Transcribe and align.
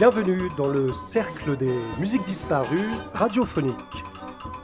Bienvenue 0.00 0.48
dans 0.56 0.68
le 0.68 0.94
cercle 0.94 1.58
des 1.58 1.74
musiques 1.98 2.24
disparues 2.24 2.88
radiophoniques, 3.12 3.76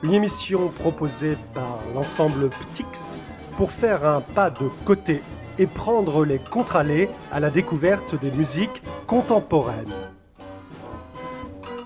une 0.03 0.15
émission 0.15 0.69
proposée 0.69 1.37
par 1.53 1.79
l'ensemble 1.95 2.49
Ptix 2.49 3.19
pour 3.59 3.71
faire 3.71 4.07
un 4.07 4.23
pas 4.23 4.49
de 4.49 4.71
côté 4.87 5.21
et 5.59 5.67
prendre 5.67 6.25
les 6.25 6.39
contre-allées 6.39 7.11
à 7.31 7.39
la 7.39 7.51
découverte 7.51 8.19
des 8.19 8.31
musiques 8.31 8.83
contemporaines. 9.07 9.93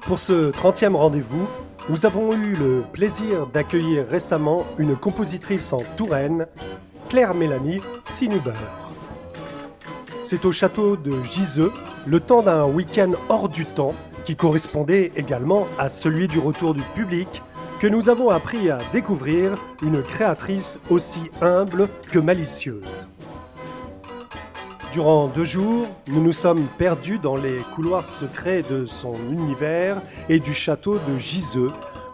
Pour 0.02 0.20
ce 0.20 0.52
30e 0.52 0.94
rendez-vous, 0.94 1.48
nous 1.88 2.06
avons 2.06 2.32
eu 2.32 2.54
le 2.54 2.84
plaisir 2.92 3.48
d'accueillir 3.48 4.06
récemment 4.06 4.64
une 4.78 4.94
compositrice 4.94 5.72
en 5.72 5.82
Touraine, 5.96 6.46
Claire 7.08 7.34
Mélanie 7.34 7.80
Sinuber. 8.04 8.52
C'est 10.22 10.44
au 10.44 10.52
château 10.52 10.96
de 10.96 11.20
Giseux, 11.24 11.72
le 12.06 12.20
temps 12.20 12.42
d'un 12.42 12.64
week-end 12.64 13.12
hors 13.28 13.48
du 13.48 13.66
temps, 13.66 13.94
qui 14.24 14.36
correspondait 14.36 15.12
également 15.16 15.66
à 15.78 15.88
celui 15.88 16.28
du 16.28 16.38
retour 16.38 16.74
du 16.74 16.82
public, 16.94 17.42
que 17.80 17.86
nous 17.86 18.08
avons 18.08 18.28
appris 18.28 18.70
à 18.70 18.78
découvrir 18.92 19.56
une 19.82 20.02
créatrice 20.02 20.78
aussi 20.90 21.30
humble 21.40 21.88
que 22.10 22.18
malicieuse. 22.18 23.08
Durant 24.92 25.28
deux 25.28 25.44
jours, 25.44 25.86
nous 26.08 26.20
nous 26.20 26.32
sommes 26.32 26.66
perdus 26.76 27.18
dans 27.18 27.36
les 27.36 27.58
couloirs 27.74 28.04
secrets 28.04 28.62
de 28.62 28.86
son 28.86 29.14
univers 29.30 30.02
et 30.28 30.40
du 30.40 30.52
château 30.52 30.98
de 30.98 31.16
Giseux 31.16 31.70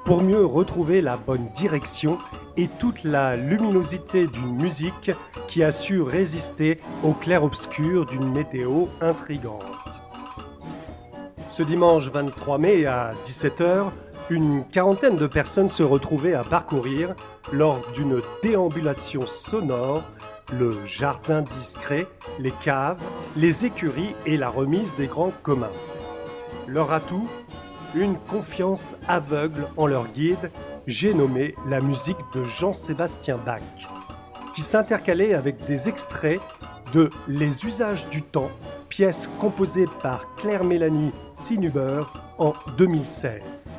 pour 0.07 0.23
mieux 0.23 0.47
retrouver 0.47 1.03
la 1.03 1.17
bonne 1.17 1.49
direction 1.49 2.19
et 2.57 2.69
toute 2.69 3.03
la 3.03 3.35
luminosité 3.35 4.29
d'une 4.29 4.55
musique 4.55 5.11
qui 5.49 5.65
a 5.65 5.73
su 5.73 6.01
résister 6.01 6.79
au 7.03 7.13
clair-obscur 7.13 8.07
d'une 8.07 8.31
météo 8.31 8.87
intrigante. 9.01 10.01
Ce 11.49 11.65
dimanche 11.65 12.09
23 12.09 12.59
mai 12.59 12.87
à 12.87 13.15
17h, 13.25 13.87
une 14.31 14.65
quarantaine 14.67 15.17
de 15.17 15.27
personnes 15.27 15.69
se 15.69 15.83
retrouvaient 15.83 16.35
à 16.35 16.45
parcourir, 16.45 17.17
lors 17.53 17.81
d'une 17.93 18.23
déambulation 18.45 19.27
sonore, 19.27 20.05
le 20.53 20.87
jardin 20.87 21.43
discret, 21.43 22.07
les 22.39 22.53
caves, 22.63 23.03
les 23.37 23.67
écuries 23.67 24.15
et 24.25 24.37
la 24.37 24.51
remise 24.51 24.95
des 24.95 25.09
grands 25.09 25.33
communs. 25.43 25.73
Leur 26.69 26.93
atout 26.93 27.29
Une 27.97 28.19
confiance 28.19 28.95
aveugle 29.09 29.69
en 29.79 29.87
leur 29.87 30.07
guide 30.09 30.51
j'ai 30.87 31.15
nommé 31.15 31.55
la 31.67 31.81
musique 31.81 32.19
de 32.35 32.45
Jean-Sébastien 32.45 33.39
Bach, 33.39 33.63
qui 34.55 34.61
s'intercalait 34.61 35.33
avec 35.33 35.65
des 35.65 35.89
extraits 35.89 36.39
de 36.93 37.09
Les 37.27 37.65
usages 37.65 38.07
du 38.11 38.21
temps, 38.21 38.51
pièce 38.91 39.31
composée 39.41 39.87
par 40.03 40.35
Claire-Mélanie 40.37 41.13
Sinuber 41.33 42.03
en 42.37 42.53
2016. 42.77 43.73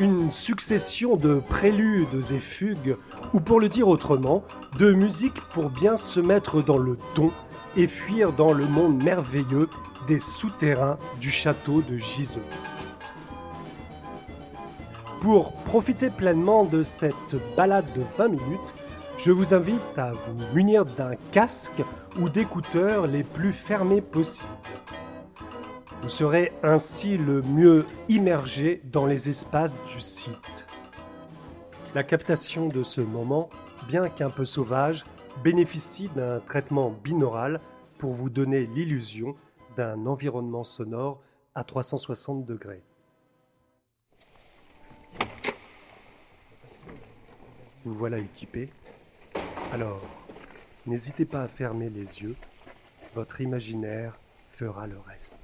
Une 0.00 0.32
succession 0.32 1.14
de 1.14 1.40
préludes 1.48 2.32
et 2.32 2.40
fugues, 2.40 2.96
ou 3.32 3.38
pour 3.38 3.60
le 3.60 3.68
dire 3.68 3.86
autrement, 3.86 4.42
de 4.80 4.92
musique 4.92 5.40
pour 5.52 5.70
bien 5.70 5.96
se 5.96 6.18
mettre 6.18 6.60
dans 6.60 6.76
le 6.76 6.98
ton 7.14 7.30
et 7.76 7.86
fuir 7.86 8.32
dans 8.32 8.52
le 8.52 8.64
monde 8.66 9.02
merveilleux 9.02 9.68
des 10.06 10.20
souterrains 10.20 10.98
du 11.20 11.30
château 11.30 11.82
de 11.82 11.98
Giseux. 11.98 12.42
Pour 15.20 15.52
profiter 15.52 16.10
pleinement 16.10 16.64
de 16.64 16.82
cette 16.82 17.36
balade 17.56 17.86
de 17.94 18.02
20 18.16 18.28
minutes, 18.28 18.74
je 19.18 19.32
vous 19.32 19.54
invite 19.54 19.96
à 19.96 20.12
vous 20.12 20.36
munir 20.54 20.84
d'un 20.84 21.14
casque 21.32 21.82
ou 22.18 22.28
d'écouteurs 22.28 23.06
les 23.06 23.24
plus 23.24 23.52
fermés 23.52 24.02
possibles. 24.02 24.46
Vous 26.02 26.08
serez 26.08 26.52
ainsi 26.62 27.16
le 27.16 27.42
mieux 27.42 27.86
immergé 28.08 28.80
dans 28.84 29.06
les 29.06 29.28
espaces 29.28 29.78
du 29.92 30.00
site. 30.00 30.66
La 31.94 32.02
captation 32.02 32.68
de 32.68 32.82
ce 32.82 33.00
moment, 33.00 33.48
bien 33.88 34.08
qu'un 34.08 34.30
peu 34.30 34.44
sauvage, 34.44 35.04
bénéficie 35.42 36.08
d'un 36.14 36.40
traitement 36.40 36.90
binaural 36.90 37.60
pour 37.98 38.12
vous 38.12 38.30
donner 38.30 38.66
l'illusion 38.66 39.34
d'un 39.76 40.06
environnement 40.06 40.64
sonore 40.64 41.20
à 41.54 41.64
360 41.64 42.44
degrés. 42.44 42.82
vous 47.86 47.94
voilà 47.94 48.18
équipé. 48.18 48.68
Alors, 49.72 50.02
n'hésitez 50.86 51.24
pas 51.24 51.44
à 51.44 51.48
fermer 51.48 51.88
les 51.88 52.20
yeux, 52.20 52.34
votre 53.14 53.40
imaginaire 53.40 54.18
fera 54.48 54.88
le 54.88 54.98
reste. 54.98 55.36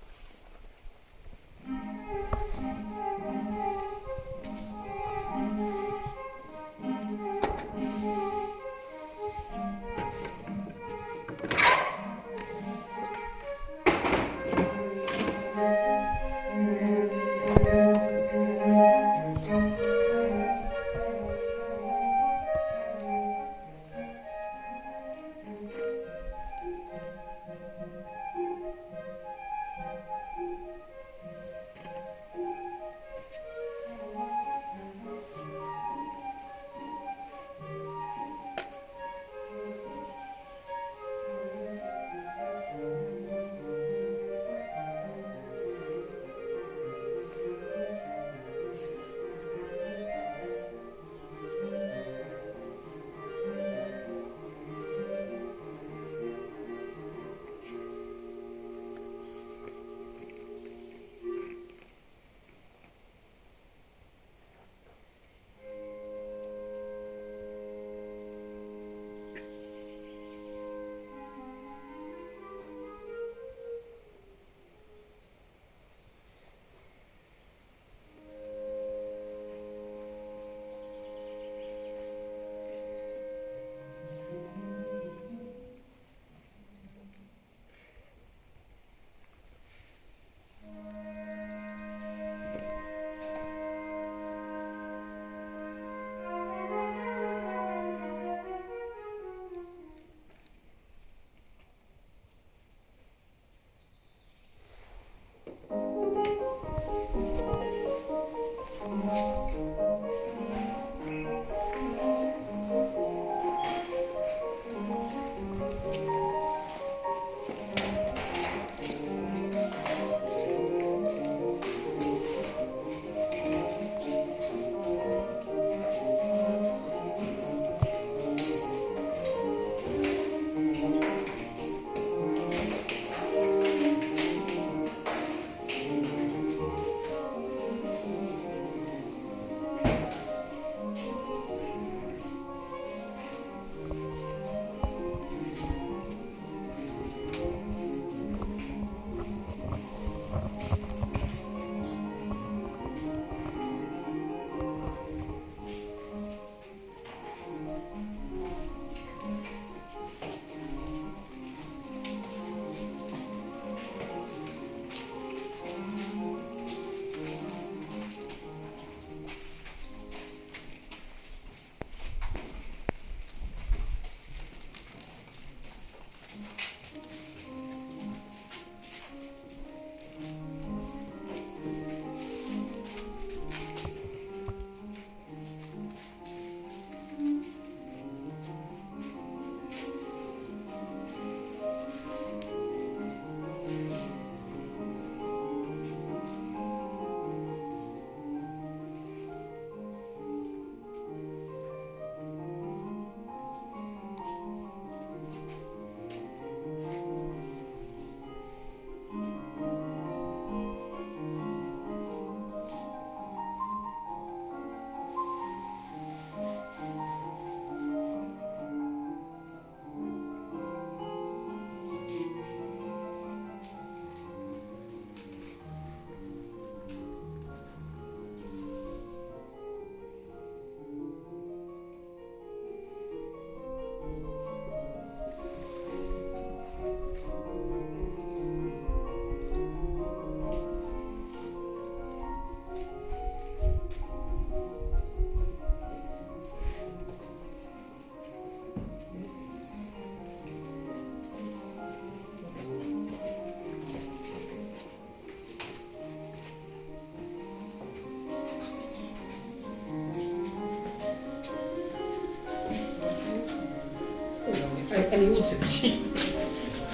Elle, 265.12 265.25
elle 265.25 265.28
est 265.28 265.30
où 265.30 265.35
celle-ci 265.44 265.94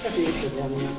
Ça 0.03 0.09
c'est 0.13 0.23
la 0.23 0.49
dernière. 0.49 0.89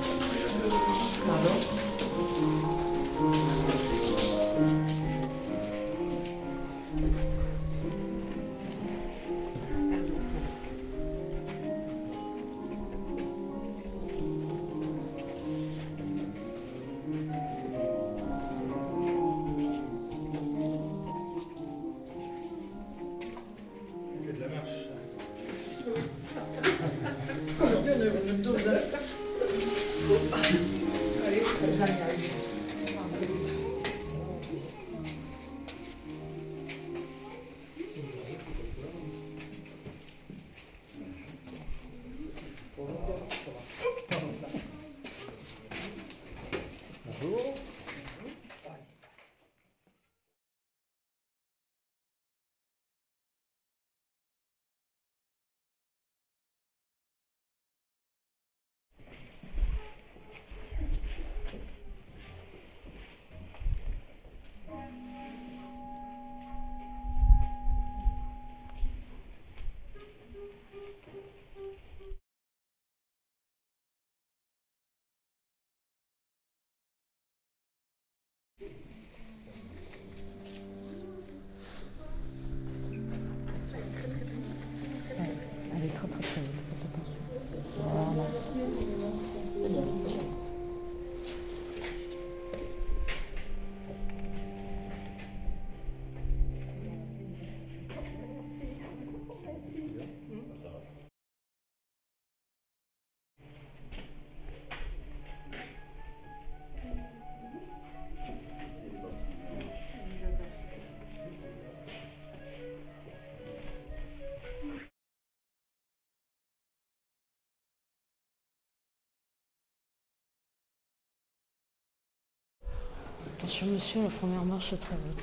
Attention 123.60 123.74
monsieur, 123.74 124.02
la 124.04 124.08
première 124.08 124.42
marche 124.46 124.72
est 124.72 124.76
très 124.78 124.94
haute. 124.94 125.22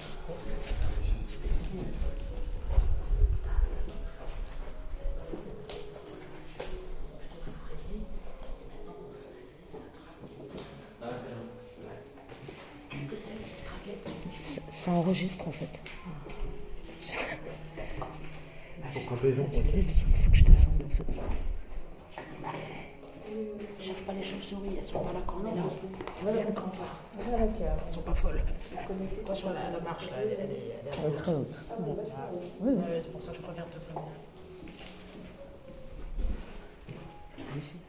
Ça- 14.56 14.62
Ça 14.72 14.92
enregistre 14.92 15.48
en 15.48 15.52
fait. 15.52 15.82
Pourquoi 18.94 19.18
plaisant 19.18 19.44
Désolée, 19.44 19.84
parce 19.84 19.98
qu'il 19.98 20.16
faut 20.24 20.32
que 20.32 20.38
je 20.38 20.44
descende 20.46 20.84
en 20.86 20.90
fait. 20.90 21.22
Chauves-souris, 24.50 24.76
elles 24.78 24.84
sont 24.84 25.00
pas 25.00 25.14
là 25.14 25.20
quand 25.26 25.36
on 25.44 25.48
est 25.52 25.56
là. 25.56 25.64
Elles 26.48 26.54
campent 26.54 26.78
pas. 26.78 27.22
Elles 27.88 27.94
sont 27.94 28.02
pas 28.02 28.14
folles. 28.14 28.42
Attention, 29.24 29.50
la, 29.50 29.72
la 29.72 29.80
marche, 29.84 30.10
là, 30.12 30.18
elle, 30.22 30.30
est- 30.30 30.38
elle 30.40 30.52
est... 30.52 30.76
Elle 30.82 30.88
est 30.88 31.06
Elle 31.06 31.14
est 31.14 31.16
très 31.16 31.34
haute. 31.34 31.64
Oui, 31.80 31.94
oui. 32.62 32.74
Ouais, 32.74 33.00
c'est 33.02 33.12
pour 33.12 33.22
ça 33.22 33.32
que 33.32 33.38
je 33.38 33.42
préfère 33.42 33.66
te 33.70 33.78
prévenir. 33.80 34.04
Ici. 37.58 37.80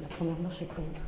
La 0.00 0.08
première 0.08 0.38
marche 0.38 0.62
est 0.62 0.66
très 0.66 0.82
haute. 0.82 1.00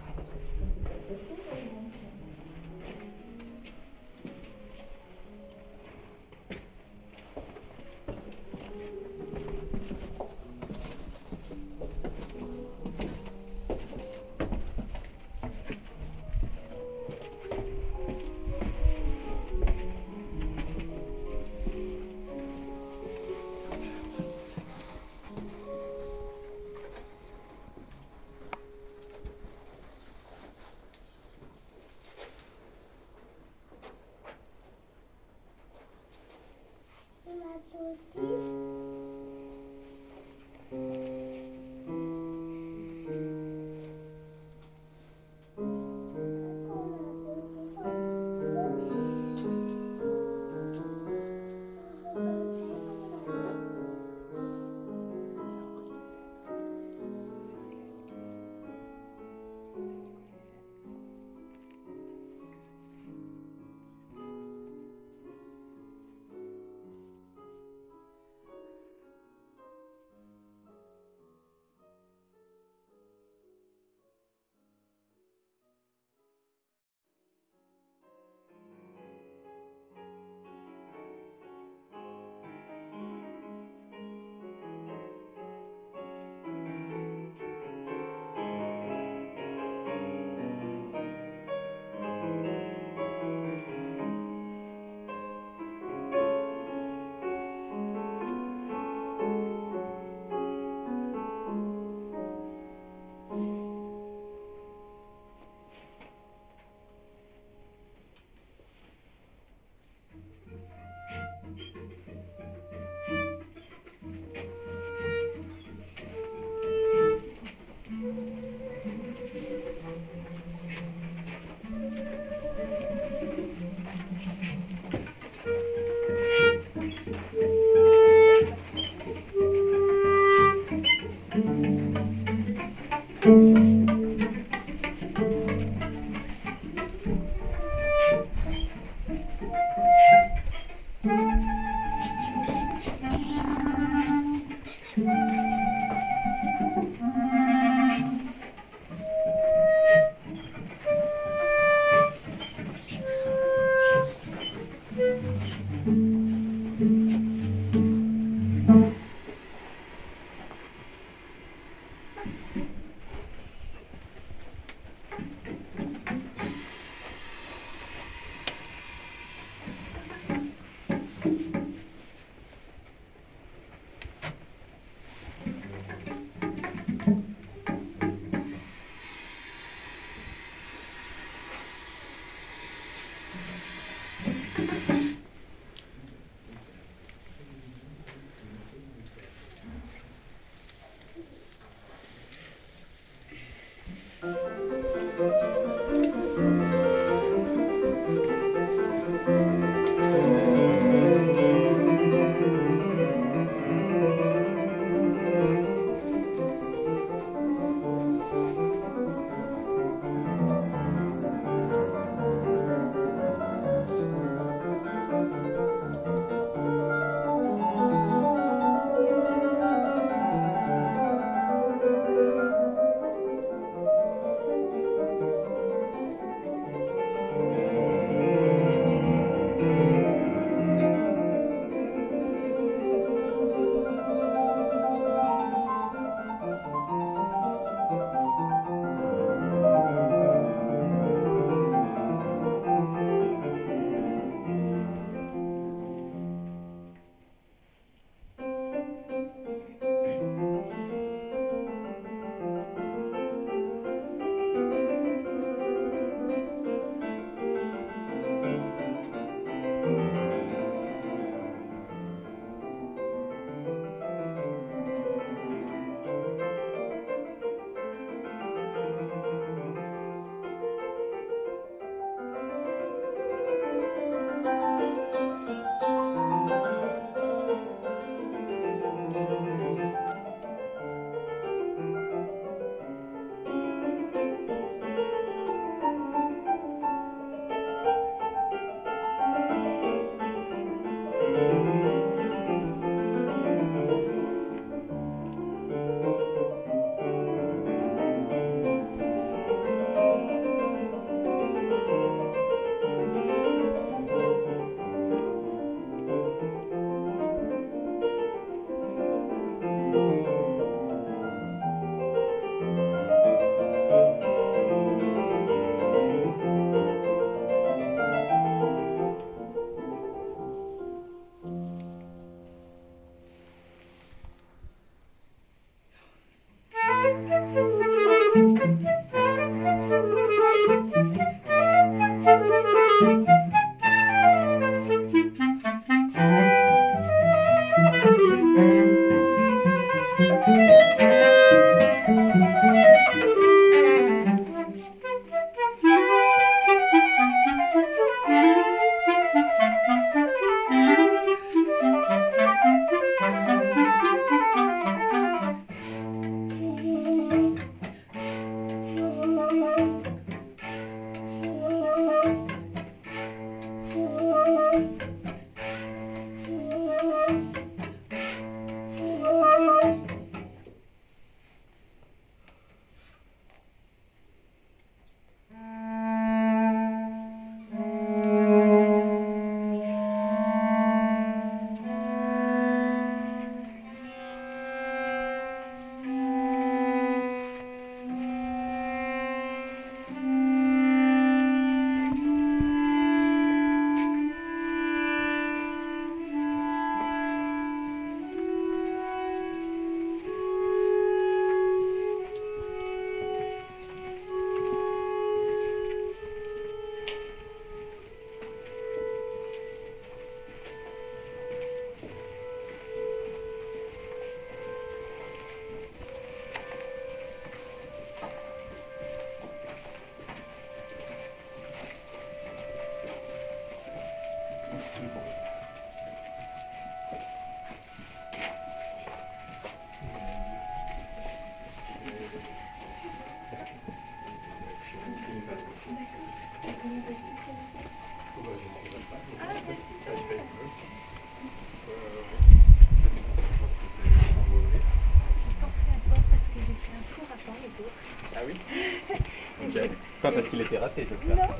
Parce 450.36 450.48
qu'il 450.48 450.60
était 450.60 450.78
raté, 450.78 451.06
j'espère. 451.06 451.55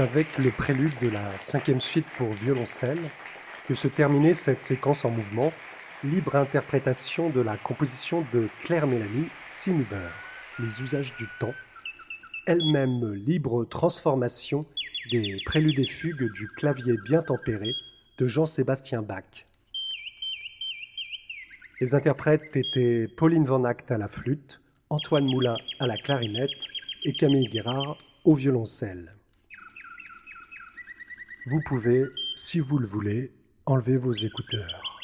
Avec 0.00 0.38
le 0.38 0.50
prélude 0.50 0.98
de 1.02 1.10
la 1.10 1.34
cinquième 1.34 1.82
suite 1.82 2.06
pour 2.16 2.30
violoncelle 2.30 2.98
que 3.68 3.74
se 3.74 3.86
terminait 3.86 4.32
cette 4.32 4.62
séquence 4.62 5.04
en 5.04 5.10
mouvement, 5.10 5.52
libre 6.02 6.36
interprétation 6.36 7.28
de 7.28 7.42
la 7.42 7.58
composition 7.58 8.24
de 8.32 8.48
Claire 8.62 8.86
Mélanie 8.86 9.28
Sinuber, 9.50 10.08
Les 10.58 10.80
usages 10.80 11.14
du 11.18 11.26
temps, 11.38 11.52
elle-même 12.46 13.12
libre 13.12 13.66
transformation 13.66 14.64
des 15.10 15.36
préludes 15.44 15.80
et 15.80 15.86
fugues 15.86 16.32
du 16.32 16.48
clavier 16.48 16.96
bien 17.04 17.20
tempéré 17.20 17.74
de 18.16 18.26
Jean-Sébastien 18.26 19.02
Bach. 19.02 19.46
Les 21.78 21.94
interprètes 21.94 22.56
étaient 22.56 23.06
Pauline 23.18 23.44
Van 23.44 23.64
Act 23.64 23.90
à 23.90 23.98
la 23.98 24.08
flûte, 24.08 24.62
Antoine 24.88 25.26
Moulin 25.26 25.56
à 25.78 25.86
la 25.86 25.98
clarinette 25.98 26.48
et 27.04 27.12
Camille 27.12 27.50
Guérard 27.50 27.98
au 28.24 28.34
violoncelle. 28.34 29.19
Vous 31.46 31.62
pouvez, 31.66 32.04
si 32.36 32.60
vous 32.60 32.78
le 32.78 32.86
voulez, 32.86 33.32
enlever 33.64 33.96
vos 33.96 34.12
écouteurs. 34.12 35.00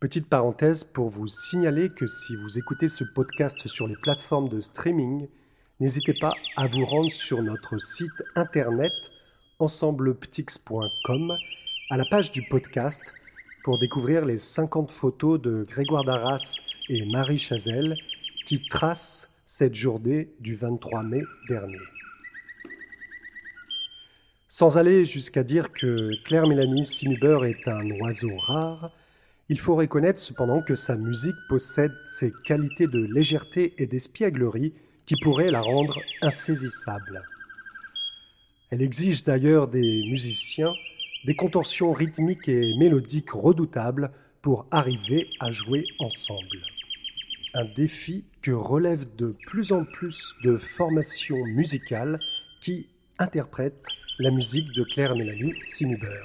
Petite 0.00 0.26
parenthèse 0.26 0.84
pour 0.84 1.10
vous 1.10 1.28
signaler 1.28 1.90
que 1.90 2.06
si 2.06 2.34
vous 2.36 2.58
écoutez 2.58 2.88
ce 2.88 3.04
podcast 3.04 3.68
sur 3.68 3.86
les 3.86 3.96
plateformes 3.96 4.48
de 4.48 4.58
streaming, 4.58 5.28
n'hésitez 5.80 6.14
pas 6.18 6.32
à 6.56 6.66
vous 6.66 6.84
rendre 6.86 7.12
sur 7.12 7.42
notre 7.42 7.76
site 7.76 8.22
internet 8.36 8.92
ensembleptix.com 9.58 11.36
à 11.90 11.96
la 11.98 12.04
page 12.06 12.32
du 12.32 12.42
podcast 12.48 13.12
pour 13.64 13.78
découvrir 13.78 14.24
les 14.24 14.38
50 14.38 14.90
photos 14.90 15.38
de 15.38 15.66
Grégoire 15.68 16.04
Darras 16.04 16.62
et 16.88 17.04
Marie 17.12 17.36
Chazelle 17.36 17.94
qui 18.46 18.62
tracent 18.62 19.30
cette 19.44 19.74
journée 19.74 20.30
du 20.40 20.54
23 20.54 21.02
mai 21.02 21.20
dernier. 21.48 21.97
Sans 24.58 24.76
aller 24.76 25.04
jusqu'à 25.04 25.44
dire 25.44 25.70
que 25.70 26.20
Claire 26.24 26.48
Mélanie 26.48 26.84
Sinuber 26.84 27.38
est 27.44 27.68
un 27.68 27.88
oiseau 28.00 28.36
rare, 28.38 28.90
il 29.48 29.56
faut 29.56 29.76
reconnaître 29.76 30.18
cependant 30.18 30.62
que 30.62 30.74
sa 30.74 30.96
musique 30.96 31.36
possède 31.48 31.92
ces 32.10 32.32
qualités 32.44 32.88
de 32.88 33.06
légèreté 33.14 33.74
et 33.78 33.86
d'espièglerie 33.86 34.74
qui 35.06 35.14
pourraient 35.22 35.52
la 35.52 35.60
rendre 35.60 36.00
insaisissable. 36.22 37.22
Elle 38.70 38.82
exige 38.82 39.22
d'ailleurs 39.22 39.68
des 39.68 40.02
musiciens 40.10 40.72
des 41.24 41.36
contorsions 41.36 41.92
rythmiques 41.92 42.48
et 42.48 42.76
mélodiques 42.80 43.30
redoutables 43.30 44.10
pour 44.42 44.66
arriver 44.72 45.28
à 45.38 45.52
jouer 45.52 45.84
ensemble. 46.00 46.58
Un 47.54 47.66
défi 47.76 48.24
que 48.42 48.50
relèvent 48.50 49.14
de 49.14 49.36
plus 49.46 49.70
en 49.70 49.84
plus 49.84 50.34
de 50.42 50.56
formations 50.56 51.44
musicales 51.44 52.18
qui 52.60 52.88
interprètent 53.20 53.86
la 54.20 54.32
musique 54.32 54.72
de 54.72 54.82
Claire 54.82 55.14
Mélanie 55.14 55.54
Sinuber. 55.64 56.24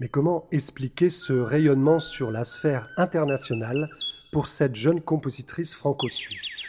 Mais 0.00 0.08
comment 0.08 0.48
expliquer 0.50 1.10
ce 1.10 1.32
rayonnement 1.32 2.00
sur 2.00 2.32
la 2.32 2.42
sphère 2.42 2.88
internationale 2.96 3.88
pour 4.32 4.48
cette 4.48 4.74
jeune 4.74 5.00
compositrice 5.00 5.76
franco-suisse? 5.76 6.64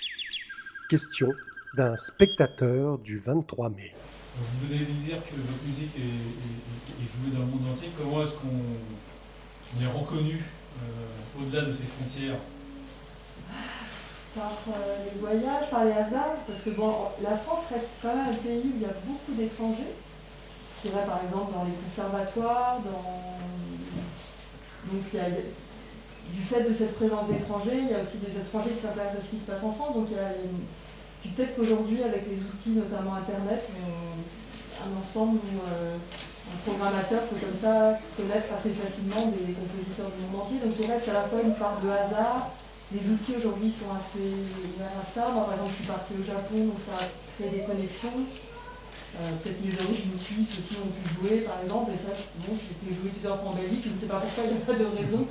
Question 0.87 1.31
d'un 1.75 1.97
spectateur 1.97 2.99
du 2.99 3.17
23 3.17 3.69
mai. 3.69 3.95
Vous 4.37 4.67
venez 4.67 4.81
de 4.81 4.91
dire 5.03 5.17
que 5.25 5.35
votre 5.35 5.63
musique 5.65 5.95
est, 5.97 6.01
jouée 6.01 7.33
dans 7.33 7.39
le 7.39 7.45
monde 7.47 7.69
entier. 7.71 7.89
Comment 7.97 8.21
est-ce 8.21 8.33
qu'on 8.33 9.81
est 9.81 9.91
reconnu 9.91 10.43
euh, 10.83 11.41
au-delà 11.41 11.65
de 11.65 11.71
ces 11.71 11.85
frontières? 11.85 12.37
Par 14.35 14.57
euh, 14.67 14.97
les 15.05 15.19
voyages, 15.19 15.69
par 15.69 15.85
les 15.85 15.91
hasards, 15.91 16.41
parce 16.47 16.61
que 16.61 16.71
bon, 16.71 16.91
la 17.21 17.37
France 17.37 17.65
reste 17.71 17.89
quand 18.01 18.15
même 18.15 18.33
un 18.33 18.33
pays 18.33 18.65
où 18.65 18.73
il 18.75 18.81
y 18.81 18.85
a 18.85 18.95
beaucoup 19.05 19.33
d'étrangers. 19.33 19.93
Je 20.83 20.89
dirais 20.89 21.05
par 21.05 21.21
exemple 21.23 21.53
dans 21.53 21.63
les 21.63 21.77
conservatoires, 21.85 22.81
dans... 22.81 23.37
donc 24.91 25.03
il 25.13 25.19
y 25.19 25.21
a, 25.21 25.29
du 25.29 26.41
fait 26.41 26.63
de 26.63 26.73
cette 26.73 26.95
présence 26.95 27.27
d'étrangers, 27.27 27.77
il 27.83 27.91
y 27.91 27.93
a 27.93 28.01
aussi 28.01 28.17
des 28.17 28.33
étrangers 28.33 28.71
qui 28.71 28.81
s'intéressent 28.81 29.21
à 29.21 29.25
ce 29.25 29.29
qui 29.29 29.39
se 29.39 29.45
passe 29.45 29.63
en 29.63 29.71
France. 29.71 29.93
Donc 29.95 30.07
il 30.09 30.17
y 30.17 30.19
a 30.19 30.33
peut-être 31.35 31.55
qu'aujourd'hui, 31.55 32.01
avec 32.03 32.25
les 32.27 32.41
outils, 32.41 32.73
notamment 32.73 33.15
Internet, 33.15 33.69
un 34.81 34.99
ensemble 34.99 35.37
où 35.37 35.55
euh, 35.61 35.95
un 35.95 36.57
programmateur 36.65 37.21
peut 37.29 37.37
comme 37.39 37.55
ça 37.55 37.97
connaître 38.17 38.49
assez 38.51 38.73
facilement 38.73 39.31
des 39.31 39.53
compositeurs 39.53 40.11
du 40.11 40.25
monde 40.25 40.41
entier. 40.43 40.59
Donc 40.59 40.75
que 40.75 40.83
c'est 40.83 41.11
à 41.11 41.21
la 41.21 41.27
fois 41.29 41.41
une 41.41 41.55
part 41.55 41.79
de 41.83 41.89
hasard. 41.89 42.51
Les 42.91 43.03
outils 43.09 43.39
aujourd'hui 43.39 43.71
sont 43.71 43.89
assez 43.95 44.27
ouverts 44.59 44.99
à 44.99 45.05
ça. 45.07 45.31
Moi, 45.31 45.45
par 45.45 45.53
exemple, 45.55 45.71
je 45.71 45.79
suis 45.81 45.91
partie 45.91 46.13
au 46.19 46.25
Japon, 46.25 46.73
donc 46.73 46.79
ça 46.83 47.05
a 47.05 47.07
créé 47.37 47.49
des 47.49 47.63
connexions. 47.63 48.27
Euh, 49.13 49.29
peut-être 49.41 49.61
les 49.61 49.77
origines 49.77 50.17
suisses 50.17 50.57
aussi 50.57 50.75
ont 50.81 50.89
pu 50.89 51.05
jouer, 51.15 51.45
par 51.45 51.61
exemple. 51.63 51.93
Et 51.93 51.99
ça, 52.01 52.11
j'ai 52.13 52.73
été 52.75 52.89
jouer 52.93 53.09
plusieurs 53.09 53.39
fois 53.41 53.53
en 53.53 53.57
Belgique, 53.57 53.85
je 53.85 53.93
ne 53.93 53.99
sais 54.01 54.09
pas 54.09 54.19
pourquoi, 54.19 54.43
il 54.49 54.57
n'y 54.57 54.61
a 54.61 54.65
pas 54.65 54.77
de 54.77 54.89
raison. 54.89 55.23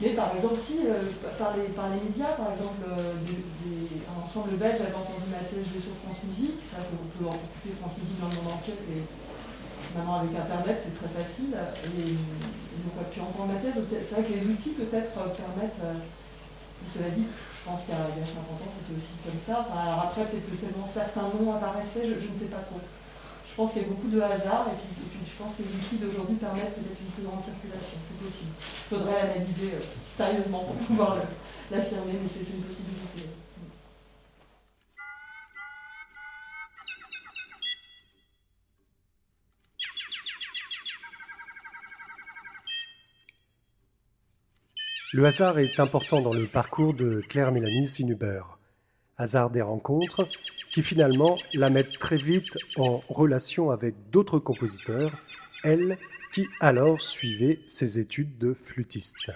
Mais 0.00 0.10
par 0.10 0.34
exemple, 0.34 0.58
si, 0.58 0.82
euh, 0.84 1.06
par, 1.38 1.54
les, 1.54 1.70
par, 1.70 1.86
les, 1.94 2.02
médias, 2.02 2.34
par 2.34 2.50
exemple, 2.50 2.82
euh, 2.82 3.14
un 3.14 4.16
ensemble 4.18 4.58
belge 4.58 4.82
avait 4.82 4.98
entendu 4.98 5.30
ma 5.30 5.38
thèse 5.38 5.62
jouer 5.70 5.78
sur 5.78 5.94
France 6.02 6.18
Musique, 6.26 6.58
ça 6.66 6.82
on 6.82 6.98
peut 7.14 7.30
écouter 7.30 7.78
France 7.78 7.94
Musique 8.02 8.18
dans 8.18 8.26
le 8.26 8.36
monde 8.42 8.58
entier, 8.58 8.74
et 8.74 9.06
maintenant 9.94 10.18
avec 10.18 10.34
Internet 10.34 10.82
c'est 10.82 10.98
très 10.98 11.12
facile, 11.14 11.54
et 11.54 12.10
n'ont 12.10 12.96
pas 12.98 13.06
pu 13.06 13.22
entendre 13.22 13.54
ma 13.54 13.62
thèse. 13.62 13.78
C'est 13.78 14.14
vrai 14.18 14.26
que 14.26 14.34
les 14.34 14.44
outils 14.50 14.74
peut-être 14.74 15.14
permettent, 15.14 15.78
cela 16.92 17.10
dit, 17.10 17.26
je 17.30 17.62
pense 17.64 17.86
qu'il 17.86 17.94
y, 17.94 17.98
a 17.98 18.26
50 18.26 18.44
ans 18.60 18.72
c'était 18.74 18.96
aussi 18.98 19.16
comme 19.24 19.40
ça, 19.40 19.64
alors 19.72 20.10
après 20.10 20.26
peut-être 20.28 20.50
que 20.50 20.56
seulement 20.56 20.84
certains 20.84 21.30
noms 21.32 21.54
apparaissaient, 21.54 22.04
je, 22.04 22.20
je 22.20 22.28
ne 22.28 22.36
sais 22.36 22.50
pas 22.52 22.60
trop 22.60 22.80
je 23.54 23.62
pense 23.62 23.70
qu'il 23.70 23.82
y 23.82 23.84
a 23.84 23.88
beaucoup 23.88 24.10
de 24.10 24.18
hasard 24.18 24.66
et 24.66 24.74
puis, 24.74 25.06
je 25.22 25.36
pense 25.38 25.54
que 25.54 25.62
les 25.62 25.70
outils 25.78 26.02
d'aujourd'hui 26.02 26.34
permettent 26.42 26.74
peut-être 26.74 26.98
une 26.98 27.14
plus 27.14 27.22
grande 27.22 27.38
circulation. 27.38 28.02
C'est 28.02 28.18
possible. 28.18 28.50
Il 28.50 28.88
faudrait 28.90 29.14
l'analyser 29.14 29.78
euh, 29.78 29.86
sérieusement 30.18 30.66
pour 30.66 30.74
pouvoir 30.74 31.22
l'affirmer, 31.70 32.18
mais 32.18 32.26
c'est 32.26 32.50
une 32.50 32.66
possibilité. 32.66 33.23
Le 45.14 45.24
hasard 45.26 45.60
est 45.60 45.78
important 45.78 46.20
dans 46.20 46.34
le 46.34 46.48
parcours 46.48 46.92
de 46.92 47.22
Claire 47.28 47.52
Mélanie 47.52 47.86
Sinuber. 47.86 48.42
Hasard 49.16 49.50
des 49.50 49.62
rencontres 49.62 50.26
qui 50.72 50.82
finalement 50.82 51.36
la 51.54 51.70
mettent 51.70 52.00
très 52.00 52.16
vite 52.16 52.58
en 52.76 53.00
relation 53.08 53.70
avec 53.70 53.94
d'autres 54.10 54.40
compositeurs, 54.40 55.12
elle 55.62 55.98
qui 56.32 56.48
alors 56.58 57.00
suivait 57.00 57.60
ses 57.68 58.00
études 58.00 58.38
de 58.38 58.54
flûtiste. 58.54 59.30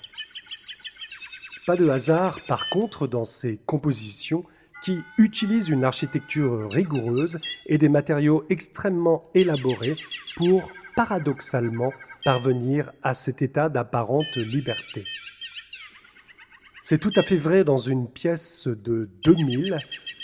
Pas 1.65 1.77
de 1.77 1.89
hasard 1.89 2.41
par 2.49 2.69
contre 2.71 3.07
dans 3.07 3.25
ses 3.25 3.59
compositions 3.59 4.43
qui 4.83 4.99
utilisent 5.17 5.69
une 5.69 5.85
architecture 5.85 6.69
rigoureuse 6.73 7.39
et 7.67 7.79
des 7.79 7.89
matériaux 7.89 8.45
extrêmement 8.51 9.31
élaborés 9.33 9.95
pour 10.39 10.69
paradoxalement 10.97 11.93
parvenir 12.25 12.91
à 13.05 13.15
cet 13.15 13.43
état 13.43 13.69
d'apparente 13.69 14.35
liberté. 14.35 15.05
C'est 16.91 16.97
tout 16.97 17.13
à 17.17 17.23
fait 17.23 17.37
vrai 17.37 17.65
dans 17.65 17.77
une 17.77 18.09
pièce 18.11 18.67
de 18.67 19.11
2000 19.27 19.77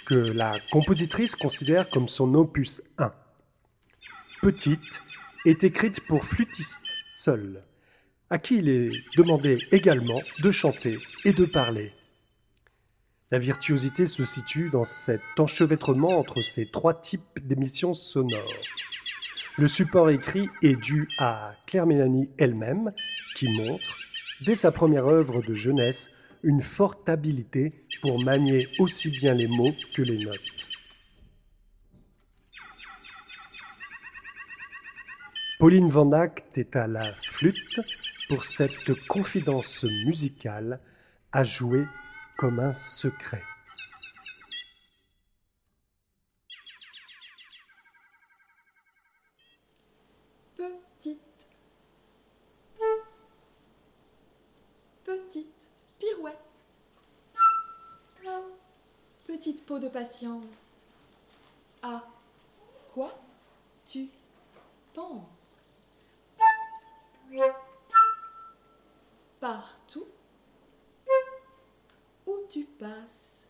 que 0.07 0.15
la 0.15 0.59
compositrice 0.73 1.37
considère 1.37 1.91
comme 1.91 2.09
son 2.09 2.33
opus 2.33 2.81
1. 2.97 3.13
Petite 4.41 5.03
est 5.45 5.63
écrite 5.63 6.01
pour 6.07 6.25
flûtiste 6.25 6.87
seul, 7.11 7.63
à 8.31 8.39
qui 8.39 8.57
il 8.57 8.71
est 8.71 8.91
demandé 9.19 9.59
également 9.73 10.23
de 10.43 10.51
chanter 10.51 10.97
et 11.27 11.35
de 11.35 11.45
parler. 11.45 11.93
La 13.31 13.39
virtuosité 13.39 14.07
se 14.07 14.25
situe 14.25 14.71
dans 14.71 14.85
cet 14.85 15.21
enchevêtrement 15.37 16.19
entre 16.19 16.41
ces 16.41 16.71
trois 16.71 16.99
types 16.99 17.41
d'émissions 17.43 17.93
sonores. 17.93 18.63
Le 19.59 19.69
support 19.69 20.09
écrit 20.09 20.49
est 20.63 20.81
dû 20.81 21.09
à 21.19 21.53
Claire 21.67 21.85
Mélanie 21.85 22.31
elle-même, 22.39 22.91
qui 23.37 23.55
montre, 23.55 23.99
dès 24.47 24.55
sa 24.55 24.73
première 24.73 25.09
œuvre 25.09 25.43
de 25.43 25.53
jeunesse, 25.53 26.11
une 26.45 26.63
forte 26.63 27.09
habileté 27.09 27.73
pour 28.03 28.23
manier 28.23 28.69
aussi 28.79 29.11
bien 29.11 29.35
les 29.35 29.49
mots 29.49 29.75
que 29.95 30.03
les 30.03 30.25
notes. 30.25 30.69
Pauline 35.59 35.89
Van 35.89 36.13
Act 36.13 36.59
est 36.59 36.77
à 36.77 36.87
la 36.87 37.15
flûte 37.15 37.81
pour 38.29 38.45
cette 38.45 38.95
confidence 39.09 39.85
musicale 40.05 40.81
à 41.33 41.43
jouer 41.43 41.87
comme 42.37 42.61
un 42.61 42.75
secret. 42.75 43.43
Petite 59.37 59.67
peau 59.67 59.81
de 59.81 59.89
patience. 59.89 60.85
Ah, 61.83 62.05
quoi 62.95 63.13
tu 63.85 64.09
penses? 64.95 65.57
Partout 69.41 70.07
où 72.29 72.37
tu 72.49 72.63
passes. 72.63 73.45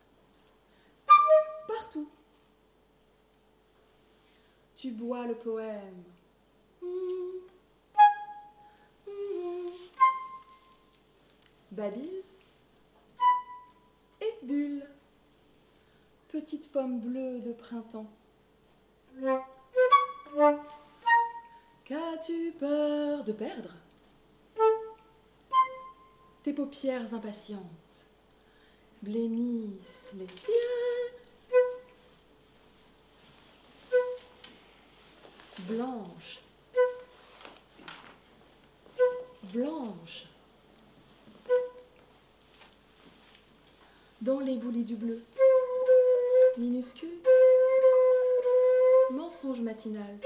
Partout. 1.69 2.09
Tu 4.75 4.91
bois 4.91 5.27
le 5.27 5.35
poème. 5.35 6.03
Babyle 11.73 12.23
et 14.23 14.39
bulle. 14.43 14.94
Petite 16.35 16.73
pomme 16.73 16.99
bleue 16.99 17.39
de 17.39 17.53
printemps. 17.53 18.11
Qu'as-tu 21.85 22.51
peur 22.59 23.23
de 23.23 23.31
perdre? 23.31 23.73
Tes 26.43 26.53
paupières 26.53 27.15
impatientes 27.15 28.09
blêmissent 29.01 30.11
les 30.15 30.27
pierres. 30.27 31.13
Blanche, 35.69 36.41
blanche, 39.53 40.27
dans 44.21 44.41
les 44.41 44.57
boulis 44.57 44.83
du 44.83 44.97
bleu, 44.97 45.23
minuscule, 46.57 47.09
mensonge 49.11 49.61
matinal, 49.61 50.19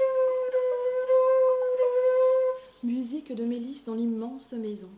musique 2.83 3.33
de 3.33 3.43
Mélisse 3.43 3.83
dans 3.83 3.95
l'immense 3.95 4.53
maison. 4.53 4.89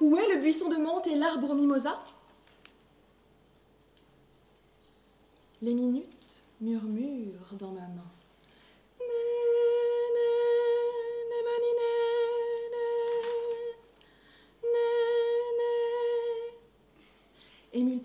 Où 0.00 0.16
est 0.16 0.34
le 0.34 0.40
buisson 0.40 0.68
de 0.68 0.76
menthe 0.76 1.06
et 1.06 1.16
l'arbre 1.16 1.54
mimosa? 1.54 1.98
Les 5.62 5.74
minutes 5.74 6.42
murmurent 6.60 7.54
dans 7.58 7.72
ma 7.72 7.80
main. 7.80 8.13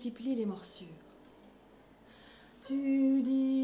Multiplie 0.00 0.34
les 0.34 0.46
morsures. 0.46 0.86
Tu 2.66 3.22
dis. 3.22 3.59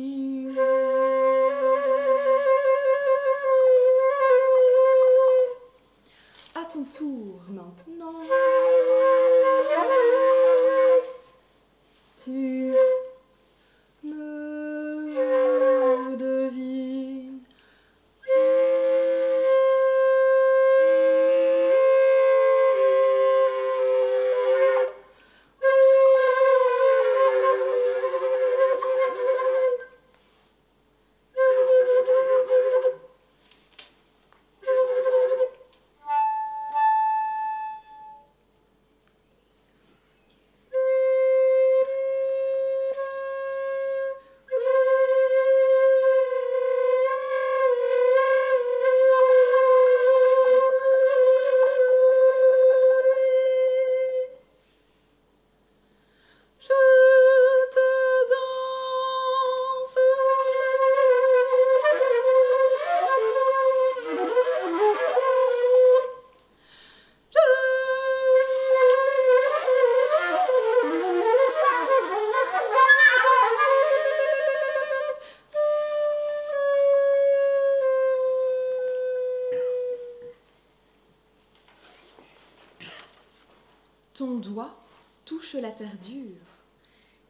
La 85.61 85.73
terre 85.73 85.97
dure 85.99 86.47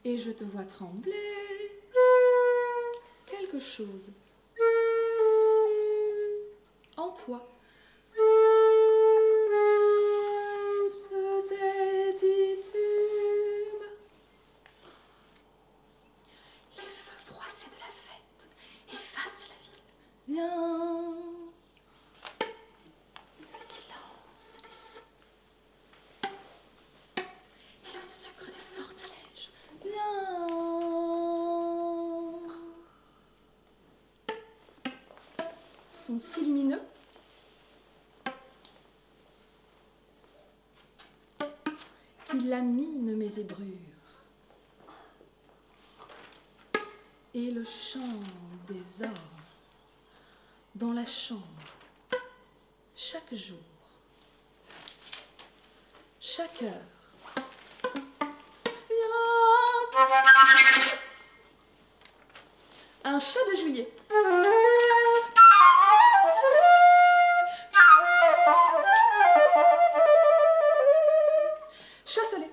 et 0.05 0.19
je 0.19 0.31
te 0.31 0.45
vois 0.45 0.65
trembler. 0.65 1.13
Quelque 3.27 3.59
chose 3.59 4.11
en 6.97 7.11
toi 7.11 7.47
chaque 53.29 53.39
jour, 53.39 53.59
chaque 56.21 56.63
heure. 56.63 56.73
Un 63.05 63.19
chat 63.19 63.41
de 63.51 63.57
juillet. 63.57 63.89
Chasselet. 72.05 72.51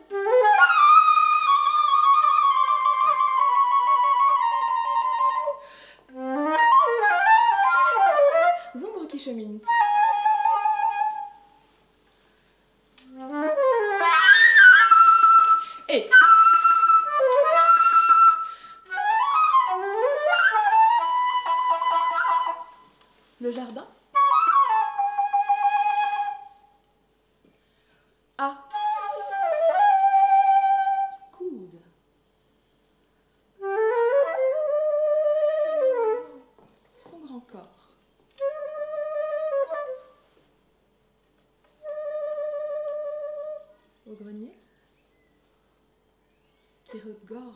Zombre 8.75 9.07
qui 9.07 9.19
chemine. 9.19 9.59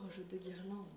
Regorge 0.08 0.24
de 0.30 0.38
guirlandes 0.38 0.97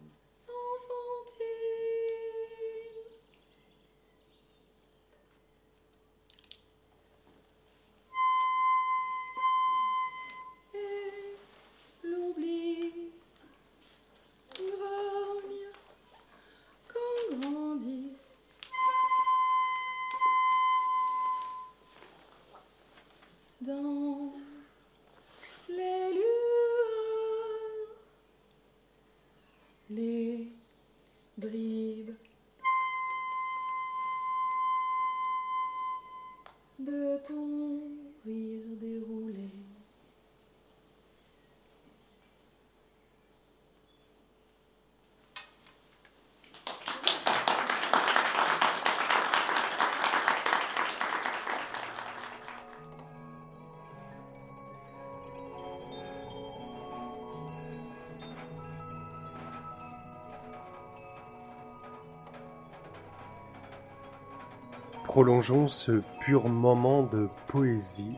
Prolongeons 65.10 65.66
ce 65.66 66.02
pur 66.20 66.48
moment 66.48 67.02
de 67.02 67.28
poésie 67.48 68.16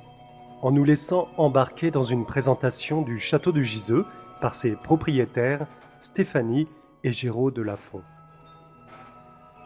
en 0.60 0.70
nous 0.70 0.84
laissant 0.84 1.26
embarquer 1.38 1.90
dans 1.90 2.02
une 2.02 2.26
présentation 2.26 3.00
du 3.00 3.18
château 3.18 3.50
de 3.50 3.62
Giseux 3.62 4.04
par 4.42 4.54
ses 4.54 4.72
propriétaires 4.72 5.66
Stéphanie 6.02 6.68
et 7.02 7.10
Géraud 7.10 7.50
de 7.50 7.62
Lafont. 7.62 8.02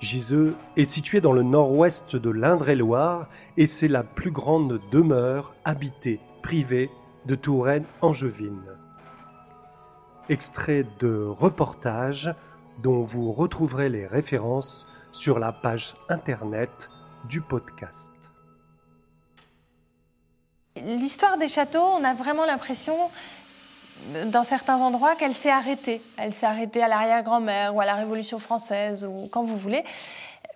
Giseux 0.00 0.54
est 0.76 0.84
situé 0.84 1.20
dans 1.20 1.32
le 1.32 1.42
nord-ouest 1.42 2.14
de 2.14 2.30
l'Indre-et-Loire 2.30 3.26
et 3.56 3.66
c'est 3.66 3.88
la 3.88 4.04
plus 4.04 4.30
grande 4.30 4.78
demeure 4.92 5.52
habitée, 5.64 6.20
privée 6.44 6.88
de 7.26 7.34
Touraine 7.34 7.86
angevine. 8.02 8.62
Extrait 10.28 10.84
de 11.00 11.24
reportage 11.24 12.32
dont 12.84 13.02
vous 13.02 13.32
retrouverez 13.32 13.88
les 13.88 14.06
références 14.06 14.86
sur 15.10 15.40
la 15.40 15.50
page 15.50 15.96
internet 16.08 16.88
du 17.24 17.40
podcast. 17.40 18.12
L'histoire 20.84 21.38
des 21.38 21.48
châteaux, 21.48 21.82
on 21.82 22.04
a 22.04 22.14
vraiment 22.14 22.44
l'impression, 22.44 22.96
dans 24.26 24.44
certains 24.44 24.80
endroits, 24.80 25.16
qu'elle 25.16 25.34
s'est 25.34 25.50
arrêtée. 25.50 26.02
Elle 26.18 26.34
s'est 26.34 26.46
arrêtée 26.46 26.82
à 26.82 26.88
l'arrière-grand-mère 26.88 27.74
ou 27.74 27.80
à 27.80 27.86
la 27.86 27.94
Révolution 27.94 28.38
française 28.38 29.04
ou 29.04 29.28
quand 29.30 29.44
vous 29.44 29.56
voulez. 29.56 29.84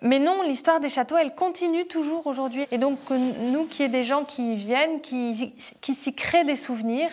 Mais 0.03 0.19
non, 0.19 0.41
l'histoire 0.43 0.79
des 0.79 0.89
châteaux, 0.89 1.17
elle 1.17 1.35
continue 1.35 1.85
toujours 1.85 2.25
aujourd'hui. 2.25 2.65
Et 2.71 2.77
donc, 2.77 2.97
nous, 3.09 3.65
qui 3.65 3.83
est 3.83 3.89
des 3.89 4.03
gens 4.03 4.23
qui 4.23 4.53
y 4.53 4.55
viennent, 4.55 5.01
qui, 5.01 5.53
qui 5.79 5.93
s'y 5.93 6.13
créent 6.13 6.43
des 6.43 6.55
souvenirs, 6.55 7.11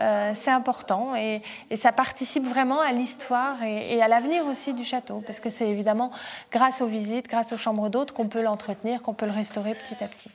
euh, 0.00 0.32
c'est 0.34 0.50
important 0.50 1.14
et, 1.16 1.42
et, 1.70 1.76
ça 1.76 1.92
participe 1.92 2.46
vraiment 2.46 2.80
à 2.80 2.92
l'histoire 2.92 3.62
et, 3.62 3.94
et, 3.94 4.02
à 4.02 4.08
l'avenir 4.08 4.44
aussi 4.46 4.72
du 4.72 4.84
château, 4.84 5.22
parce 5.26 5.40
que 5.40 5.50
c'est 5.50 5.68
évidemment 5.68 6.10
grâce 6.52 6.80
aux 6.80 6.86
visites, 6.86 7.28
grâce 7.28 7.52
aux 7.52 7.58
chambres 7.58 7.88
d'hôtes 7.88 8.12
qu'on 8.12 8.28
peut 8.28 8.42
l'entretenir, 8.42 9.02
qu'on 9.02 9.14
peut 9.14 9.26
le 9.26 9.32
restaurer 9.32 9.74
petit 9.74 10.02
à 10.02 10.08
petit. 10.08 10.30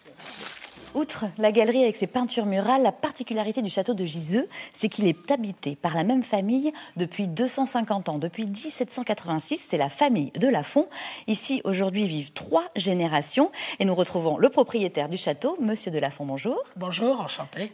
Outre 0.94 1.26
la 1.38 1.54
galerie 1.54 1.84
avec 1.84 1.96
ses 1.96 2.08
peintures 2.08 2.46
murales, 2.46 2.82
la 2.82 2.92
particularité 2.92 3.62
du 3.62 3.70
château 3.70 3.94
de 3.94 4.04
Giseux, 4.04 4.48
c'est 4.74 4.90
qu'il 4.90 5.08
est 5.08 5.32
habité 5.32 5.76
par 5.76 5.96
la 5.96 6.04
même 6.04 6.24
famille 6.24 6.74
depuis 6.98 7.28
250 7.28 8.10
ans. 8.10 8.18
Depuis 8.18 8.46
1786, 8.46 9.68
c'est 9.70 9.78
la 9.78 9.88
famille 9.88 10.32
de 10.32 10.50
Lafont. 10.50 10.88
Ici, 11.28 11.62
aujourd'hui, 11.64 12.06
vivent 12.06 12.34
trois 12.34 12.66
générations 12.76 13.52
et 13.80 13.86
nous 13.86 13.96
retrouvons 13.96 14.38
le 14.38 14.50
propriétaire 14.50 15.10
du 15.10 15.18
château, 15.18 15.56
Monsieur 15.62 15.92
de 15.92 16.00
Lafont. 16.00 16.26
Bonjour. 16.26 16.62
Bonjour, 16.76 17.22
enchanté. 17.22 17.72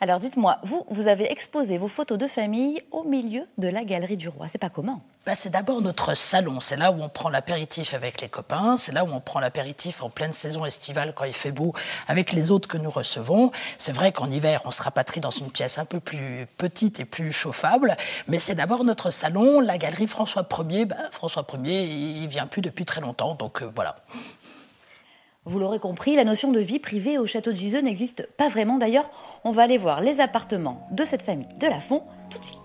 Alors 0.00 0.20
dites-moi, 0.20 0.58
vous, 0.62 0.84
vous 0.90 1.08
avez 1.08 1.32
exposé 1.32 1.76
vos 1.76 1.88
photos 1.88 2.18
de 2.18 2.28
famille 2.28 2.80
au 2.92 3.02
milieu 3.02 3.42
de 3.58 3.66
la 3.66 3.82
galerie 3.82 4.16
du 4.16 4.28
roi. 4.28 4.46
C'est 4.46 4.58
pas 4.58 4.70
commun 4.70 5.00
ben, 5.26 5.34
C'est 5.34 5.50
d'abord 5.50 5.80
notre 5.80 6.14
salon. 6.14 6.60
C'est 6.60 6.76
là 6.76 6.92
où 6.92 7.02
on 7.02 7.08
prend 7.08 7.30
l'apéritif 7.30 7.94
avec 7.94 8.20
les 8.20 8.28
copains. 8.28 8.76
C'est 8.76 8.92
là 8.92 9.04
où 9.04 9.08
on 9.08 9.18
prend 9.18 9.40
l'apéritif 9.40 10.00
en 10.04 10.08
pleine 10.08 10.32
saison 10.32 10.64
estivale 10.64 11.14
quand 11.16 11.24
il 11.24 11.32
fait 11.32 11.50
beau 11.50 11.74
avec 12.06 12.30
les 12.30 12.52
autres 12.52 12.68
que 12.68 12.78
nous 12.78 12.90
recevons. 12.90 13.50
C'est 13.76 13.90
vrai 13.90 14.12
qu'en 14.12 14.30
hiver, 14.30 14.62
on 14.66 14.70
se 14.70 14.84
rapatrie 14.84 15.20
dans 15.20 15.32
une 15.32 15.50
pièce 15.50 15.78
un 15.78 15.84
peu 15.84 15.98
plus 15.98 16.46
petite 16.58 17.00
et 17.00 17.04
plus 17.04 17.32
chauffable. 17.32 17.96
Mais 18.28 18.38
c'est 18.38 18.54
d'abord 18.54 18.84
notre 18.84 19.10
salon, 19.10 19.58
la 19.58 19.78
galerie 19.78 20.06
François 20.06 20.46
Ier. 20.70 20.84
Ben, 20.84 21.08
François 21.10 21.44
Ier, 21.64 21.82
il 21.82 22.28
vient 22.28 22.46
plus 22.46 22.62
depuis 22.62 22.84
très 22.84 23.00
longtemps. 23.00 23.34
Donc 23.34 23.62
euh, 23.62 23.70
voilà. 23.74 23.96
Vous 25.48 25.58
l'aurez 25.58 25.78
compris, 25.78 26.14
la 26.14 26.24
notion 26.24 26.52
de 26.52 26.60
vie 26.60 26.78
privée 26.78 27.16
au 27.16 27.24
château 27.24 27.52
de 27.52 27.56
Giseux 27.56 27.80
n'existe 27.80 28.28
pas 28.36 28.50
vraiment. 28.50 28.76
D'ailleurs, 28.76 29.08
on 29.44 29.50
va 29.50 29.62
aller 29.62 29.78
voir 29.78 30.02
les 30.02 30.20
appartements 30.20 30.86
de 30.90 31.04
cette 31.04 31.22
famille 31.22 31.48
de 31.58 31.66
Lafont 31.66 32.02
tout 32.30 32.38
de 32.38 32.44
suite. 32.44 32.58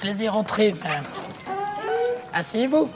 Allez-y, 0.00 0.28
rentrez. 0.28 0.76
Asseyez-vous. 2.32 2.88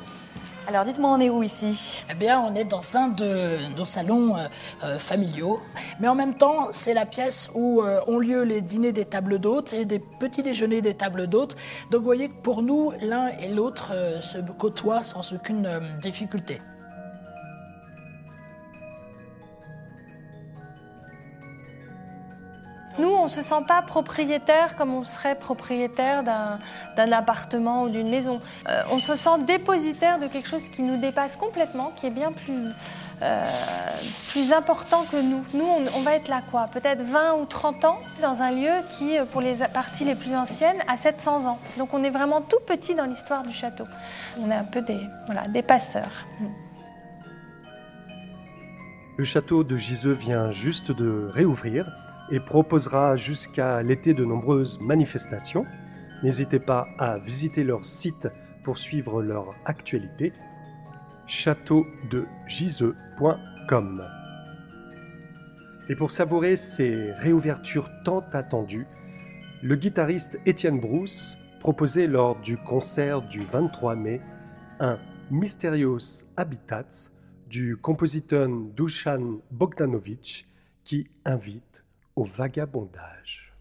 Alors 0.71 0.85
dites-moi, 0.85 1.11
on 1.11 1.19
est 1.19 1.31
où 1.31 1.43
ici? 1.43 2.05
Eh 2.09 2.15
bien, 2.15 2.39
on 2.39 2.55
est 2.55 2.63
dans 2.63 2.97
un 2.97 3.09
de 3.09 3.75
nos 3.77 3.85
salons 3.85 4.37
euh, 4.37 4.47
euh, 4.85 4.99
familiaux. 5.01 5.59
Mais 5.99 6.07
en 6.07 6.15
même 6.15 6.35
temps, 6.35 6.69
c'est 6.71 6.95
la 6.95 7.07
pièce 7.07 7.51
où 7.55 7.83
euh, 7.83 8.01
ont 8.07 8.21
lieu 8.21 8.45
les 8.45 8.61
dîners 8.61 8.93
des 8.93 9.05
tables 9.05 9.41
d'hôtes 9.41 9.73
et 9.73 9.85
des 9.85 9.99
petits 9.99 10.45
déjeuners 10.45 10.81
des 10.81 10.95
tables 10.95 11.27
d'hôtes. 11.27 11.57
Donc 11.91 12.03
vous 12.03 12.07
voyez 12.07 12.29
que 12.29 12.41
pour 12.41 12.63
nous, 12.63 12.93
l'un 13.01 13.31
et 13.41 13.49
l'autre 13.49 13.93
se 14.21 14.39
côtoient 14.39 15.03
sans 15.03 15.33
aucune 15.33 15.69
difficulté. 16.01 16.59
On 23.21 23.25
ne 23.25 23.31
se 23.31 23.43
sent 23.43 23.63
pas 23.67 23.83
propriétaire 23.83 24.77
comme 24.77 24.95
on 24.95 25.05
serait 25.05 25.35
propriétaire 25.35 26.23
d'un 26.23 27.13
appartement 27.13 27.83
ou 27.83 27.89
d'une 27.89 28.09
maison. 28.09 28.41
Euh, 28.69 28.83
on 28.91 28.99
se 28.99 29.17
sent 29.17 29.45
dépositaire 29.47 30.19
de 30.19 30.27
quelque 30.27 30.49
chose 30.49 30.69
qui 30.69 30.83
nous 30.83 30.97
dépasse 30.97 31.37
complètement, 31.37 31.93
qui 31.97 32.07
est 32.07 32.11
bien 32.11 32.33
plus, 32.33 32.69
euh, 33.23 33.47
plus 34.31 34.53
important 34.53 35.05
que 35.11 35.17
nous. 35.17 35.45
Nous, 35.55 35.67
on, 35.97 36.01
va 36.01 36.15
être 36.15 36.29
là 36.29 36.43
quoi? 36.51 36.69
Peut-être 36.69 37.03
20 37.03 37.35
ou 37.35 37.45
30 37.45 37.85
ans 37.85 37.99
dans 38.23 38.41
un 38.43 38.51
lieu 38.51 38.73
qui, 38.99 39.17
pour 39.33 39.41
les 39.41 39.57
parties 39.73 40.05
les 40.05 40.15
plus 40.15 40.35
anciennes, 40.35 40.79
a 40.89 40.97
700 40.97 41.47
ans. 41.47 41.59
Donc 41.79 41.95
on 41.95 42.03
est 42.03 42.11
vraiment 42.11 42.41
tout 42.41 42.61
petit 42.67 42.95
dans 42.95 43.07
l'histoire 43.07 43.43
du 43.43 43.53
château. 43.53 43.85
On 44.39 44.51
est 44.51 44.55
un 44.55 44.65
peu 44.65 44.81
des, 44.81 45.01
voilà, 45.27 45.47
des 45.49 45.63
passeurs. 45.63 46.27
Le 49.17 49.25
château 49.25 49.65
de 49.65 49.77
Giseux 49.77 50.13
vient 50.13 50.51
juste 50.51 50.93
de 50.93 51.29
réouvrir 51.35 51.91
et 52.31 52.41
proposera 52.41 53.17
jusqu'à 53.17 53.83
l'été 53.83 54.15
de 54.15 54.25
nombreuses 54.25 54.81
manifestations. 54.81 55.67
N'hésitez 56.23 56.61
pas 56.61 56.87
à 56.99 57.19
visiter 57.19 57.65
leur 57.65 57.85
site 57.85 58.29
pour 58.63 58.79
suivre 58.79 59.21
leur 59.23 59.55
actualité 59.65 60.33
châteaudegiseux.com. 61.27 64.05
Et 65.89 65.97
pour 65.97 66.11
savourer 66.11 66.57
ces 66.57 67.13
réouvertures 67.13 67.89
tant 68.05 68.23
attendues, 68.33 68.87
le 69.63 69.77
guitariste 69.77 70.39
Étienne 70.47 70.81
Brousse 70.81 71.37
proposait 71.61 72.07
lors 72.07 72.41
du 72.41 72.57
concert 72.57 73.23
du 73.23 73.45
23 73.45 73.95
mai 73.95 74.21
un 74.81 74.99
Mysterious 75.31 76.25
Habitats 76.37 77.11
du 77.49 77.77
compositeur 77.77 78.49
Dusan 78.49 79.41
Bogdanovic 79.51 80.49
qui 80.85 81.09
invite 81.25 81.85
au 82.21 82.25
vagabondage. 82.25 83.55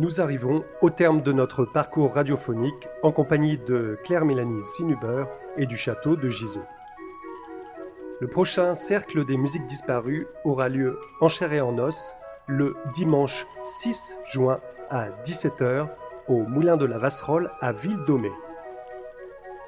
Nous 0.00 0.22
arrivons 0.22 0.64
au 0.80 0.88
terme 0.88 1.20
de 1.20 1.30
notre 1.30 1.66
parcours 1.66 2.14
radiophonique 2.14 2.88
en 3.02 3.12
compagnie 3.12 3.58
de 3.58 3.98
Claire-Mélanie 4.02 4.62
Sinuber 4.62 5.26
et 5.58 5.66
du 5.66 5.76
château 5.76 6.16
de 6.16 6.30
Giseux. 6.30 6.64
Le 8.18 8.26
prochain 8.26 8.72
Cercle 8.72 9.26
des 9.26 9.36
musiques 9.36 9.66
disparues 9.66 10.26
aura 10.42 10.70
lieu 10.70 10.98
en 11.20 11.28
chair 11.28 11.52
et 11.52 11.60
en 11.60 11.76
os 11.76 12.16
le 12.46 12.76
dimanche 12.94 13.46
6 13.62 14.16
juin 14.24 14.60
à 14.88 15.10
17h 15.26 15.90
au 16.28 16.44
Moulin 16.44 16.78
de 16.78 16.86
la 16.86 16.96
Vasserolle 16.96 17.50
à 17.60 17.74
Ville-Domée. 17.74 18.32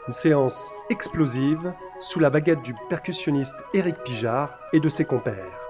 Une 0.07 0.14
séance 0.14 0.78
explosive 0.89 1.74
sous 2.01 2.20
la 2.20 2.30
baguette 2.30 2.62
du 2.62 2.74
percussionniste 2.89 3.62
Éric 3.74 3.97
Pijard 4.03 4.59
et 4.72 4.80
de 4.80 4.89
ses 4.89 5.05
compères, 5.05 5.68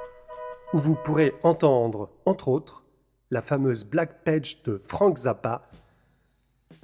où 0.72 0.78
vous 0.78 0.94
pourrez 0.94 1.34
entendre, 1.42 2.10
entre 2.26 2.46
autres, 2.46 2.81
la 3.32 3.40
fameuse 3.40 3.84
Black 3.84 4.24
Page 4.24 4.62
de 4.62 4.78
Frank 4.86 5.16
Zappa. 5.16 5.62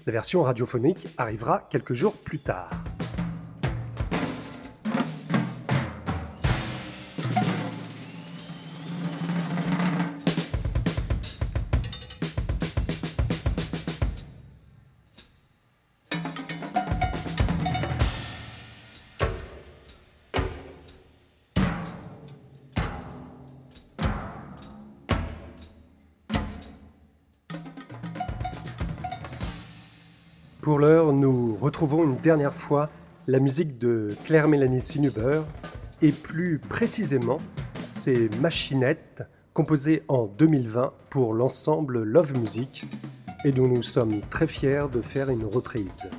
La 0.07 0.12
version 0.12 0.42
radiophonique 0.42 1.07
arrivera 1.18 1.68
quelques 1.70 1.92
jours 1.92 2.14
plus 2.14 2.38
tard. 2.38 2.70
Dernière 32.29 32.53
fois 32.53 32.91
la 33.26 33.41
musique 33.41 33.79
de 33.79 34.14
Claire-Mélanie 34.26 34.83
Sinuber 34.83 35.41
et 36.03 36.12
plus 36.12 36.59
précisément 36.59 37.39
ses 37.81 38.29
machinettes 38.43 39.22
composées 39.55 40.03
en 40.09 40.26
2020 40.26 40.93
pour 41.09 41.33
l'ensemble 41.33 42.03
Love 42.03 42.39
Music 42.39 42.85
et 43.47 43.53
dont 43.53 43.66
nous 43.66 43.81
sommes 43.81 44.20
très 44.29 44.47
fiers 44.47 44.85
de 44.93 45.01
faire 45.01 45.31
une 45.31 45.47
reprise. 45.47 46.11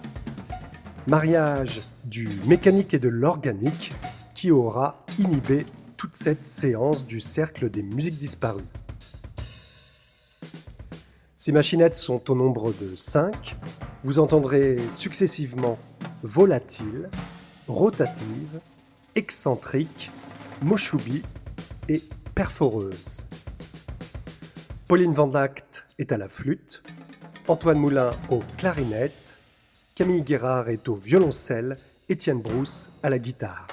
Mariage 1.06 1.82
du 2.06 2.28
mécanique 2.48 2.96
et 2.96 3.00
de 3.00 3.08
l'organique 3.08 3.94
qui 4.34 4.50
aura 4.50 5.06
inhibé 5.20 5.64
toute 5.96 6.16
cette 6.16 6.44
séance 6.44 7.06
du 7.06 7.20
cercle 7.20 7.70
des 7.70 7.84
musiques 7.84 8.18
disparues. 8.18 8.64
Ces 11.36 11.52
machinettes 11.52 11.94
sont 11.94 12.32
au 12.32 12.36
nombre 12.36 12.74
de 12.82 12.96
5 12.96 13.60
vous 14.04 14.20
entendrez 14.20 14.78
successivement 14.90 15.78
volatile, 16.24 17.10
rotative, 17.68 18.60
excentrique, 19.16 20.12
moshubi 20.62 21.24
et 21.88 22.04
perforeuse. 22.36 23.28
Pauline 24.88 25.14
Vandact 25.14 25.86
est 25.98 26.12
à 26.12 26.18
la 26.18 26.28
flûte, 26.28 26.84
Antoine 27.48 27.80
Moulin 27.80 28.12
aux 28.30 28.44
clarinettes, 28.58 29.38
Camille 29.96 30.24
Guérard 30.24 30.70
est 30.70 30.88
au 30.88 30.96
violoncelle, 30.96 31.78
Étienne 32.08 32.42
Brousse 32.42 32.92
à 33.04 33.10
la 33.10 33.20
guitare. 33.20 33.68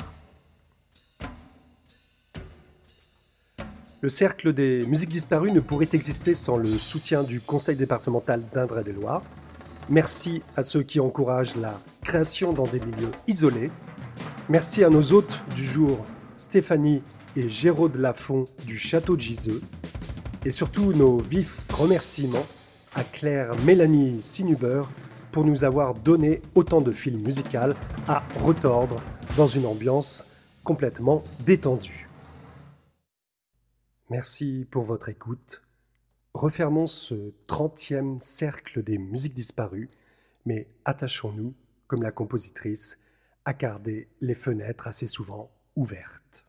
Le 4.03 4.09
cercle 4.09 4.53
des 4.53 4.87
musiques 4.87 5.11
disparues 5.11 5.53
ne 5.53 5.61
pourrait 5.61 5.89
exister 5.93 6.35
sans 6.35 6.57
le 6.57 6.69
soutien 6.79 7.23
du 7.23 7.41
Conseil 7.41 7.77
départemental 7.77 8.43
d'Indre-et-Loire, 8.53 9.23
Merci 9.89 10.43
à 10.57 10.63
ceux 10.63 10.83
qui 10.83 10.99
encouragent 10.99 11.55
la 11.55 11.79
création 12.07 12.53
dans 12.53 12.67
des 12.69 12.79
milieux 12.79 13.11
isolés. 13.27 13.73
Merci 14.49 14.85
à 14.85 14.89
nos 14.89 15.13
hôtes 15.13 15.43
du 15.57 15.65
jour, 15.65 16.07
Stéphanie 16.37 17.03
et 17.35 17.49
Géraud 17.49 17.89
de 17.89 17.99
Lafont 17.99 18.47
du 18.65 18.79
Château 18.79 19.17
de 19.17 19.21
Giseux. 19.21 19.61
Et 20.45 20.53
surtout 20.53 20.93
nos 20.93 21.19
vifs 21.19 21.69
remerciements 21.73 22.47
à 22.95 23.03
Claire 23.03 23.51
Mélanie 23.65 24.23
Sinuber 24.23 24.83
pour 25.33 25.45
nous 25.45 25.65
avoir 25.65 25.95
donné 25.95 26.43
autant 26.55 26.81
de 26.81 26.93
fils 26.93 27.13
musical 27.13 27.75
à 28.07 28.23
retordre 28.39 29.03
dans 29.37 29.49
une 29.49 29.67
ambiance 29.67 30.29
complètement 30.63 31.25
détendue. 31.45 32.09
Merci 34.11 34.65
pour 34.71 34.85
votre 34.85 35.09
écoute 35.09 35.61
Refermons 36.35 36.87
ce 36.87 37.33
trentième 37.47 38.21
cercle 38.21 38.85
des 38.85 38.99
musiques 38.99 39.35
disparues, 39.35 39.89
mais 40.45 40.69
attachons-nous, 40.85 41.55
comme 41.87 42.03
la 42.03 42.13
compositrice, 42.13 42.99
à 43.45 43.53
garder 43.53 44.09
les 44.21 44.35
fenêtres 44.35 44.87
assez 44.87 45.07
souvent 45.07 45.51
ouvertes. 45.77 46.46